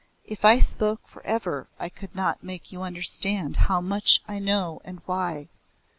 If 0.25 0.43
I 0.43 0.57
spoke 0.57 1.07
for 1.07 1.23
ever 1.27 1.69
I 1.79 1.87
could 1.87 2.15
not 2.15 2.43
make 2.43 2.71
you 2.71 2.81
understand 2.81 3.55
how 3.55 3.81
much 3.81 4.19
I 4.27 4.39
know 4.39 4.81
and 4.83 4.99
why. 5.05 5.49